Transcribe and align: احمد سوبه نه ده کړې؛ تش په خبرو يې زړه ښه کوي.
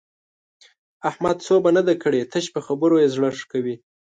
احمد 1.09 1.37
سوبه 1.47 1.69
نه 1.77 1.81
ده 1.87 1.93
کړې؛ 2.03 2.21
تش 2.31 2.45
په 2.55 2.59
خبرو 2.67 2.95
يې 3.03 3.07
زړه 3.15 3.29
ښه 3.37 3.45
کوي. 3.51 3.75